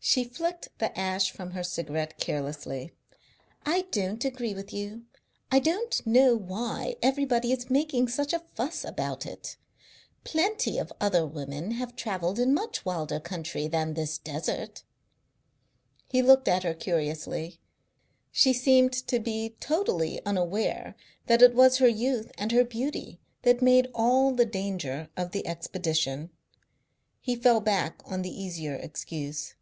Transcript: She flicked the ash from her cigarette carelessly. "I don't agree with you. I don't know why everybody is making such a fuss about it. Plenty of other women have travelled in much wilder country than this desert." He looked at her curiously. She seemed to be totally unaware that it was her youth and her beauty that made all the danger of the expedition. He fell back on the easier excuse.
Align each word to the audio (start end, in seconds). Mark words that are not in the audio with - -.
She 0.00 0.24
flicked 0.24 0.70
the 0.78 0.96
ash 0.98 1.30
from 1.30 1.50
her 1.50 1.62
cigarette 1.62 2.16
carelessly. 2.18 2.92
"I 3.66 3.82
don't 3.90 4.24
agree 4.24 4.54
with 4.54 4.72
you. 4.72 5.04
I 5.52 5.58
don't 5.58 6.00
know 6.06 6.34
why 6.34 6.96
everybody 7.02 7.52
is 7.52 7.68
making 7.68 8.08
such 8.08 8.32
a 8.32 8.38
fuss 8.38 8.86
about 8.86 9.26
it. 9.26 9.58
Plenty 10.24 10.78
of 10.78 10.94
other 10.98 11.26
women 11.26 11.72
have 11.72 11.94
travelled 11.94 12.38
in 12.38 12.54
much 12.54 12.86
wilder 12.86 13.20
country 13.20 13.66
than 13.68 13.92
this 13.92 14.16
desert." 14.16 14.82
He 16.08 16.22
looked 16.22 16.48
at 16.48 16.62
her 16.62 16.72
curiously. 16.72 17.60
She 18.32 18.54
seemed 18.54 18.94
to 19.08 19.20
be 19.20 19.56
totally 19.60 20.24
unaware 20.24 20.94
that 21.26 21.42
it 21.42 21.54
was 21.54 21.76
her 21.78 21.88
youth 21.88 22.32
and 22.38 22.50
her 22.52 22.64
beauty 22.64 23.20
that 23.42 23.60
made 23.60 23.90
all 23.94 24.32
the 24.32 24.46
danger 24.46 25.10
of 25.18 25.32
the 25.32 25.46
expedition. 25.46 26.30
He 27.20 27.36
fell 27.36 27.60
back 27.60 28.00
on 28.06 28.22
the 28.22 28.30
easier 28.32 28.74
excuse. 28.76 29.54